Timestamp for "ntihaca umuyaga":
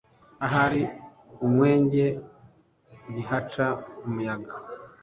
3.11-4.53